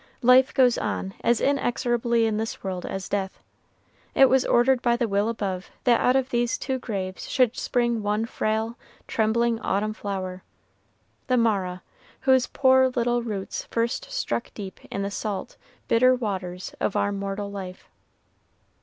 Life 0.23 0.51
goes 0.51 0.79
on 0.79 1.13
as 1.23 1.39
inexorably 1.39 2.25
in 2.25 2.37
this 2.37 2.63
world 2.63 2.87
as 2.87 3.07
death. 3.07 3.37
It 4.15 4.29
was 4.29 4.43
ordered 4.43 4.81
by 4.81 4.95
THE 4.97 5.07
WILL 5.07 5.29
above 5.29 5.69
that 5.83 6.01
out 6.01 6.15
of 6.15 6.31
these 6.31 6.57
two 6.57 6.79
graves 6.79 7.29
should 7.29 7.55
spring 7.55 8.01
one 8.01 8.25
frail, 8.25 8.79
trembling 9.07 9.59
autumn 9.59 9.93
flower, 9.93 10.41
the 11.27 11.37
"Mara" 11.37 11.83
whose 12.21 12.47
poor 12.47 12.89
little 12.89 13.21
roots 13.21 13.65
first 13.65 14.09
struck 14.09 14.51
deep 14.55 14.79
in 14.89 15.03
the 15.03 15.11
salt, 15.11 15.55
bitter 15.87 16.15
waters 16.15 16.73
of 16.79 16.95
our 16.95 17.11
mortal 17.11 17.51
life. 17.51 17.87